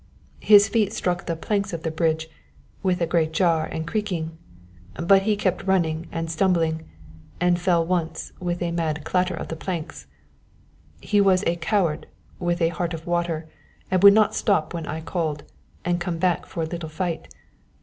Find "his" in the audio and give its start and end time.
0.39-0.67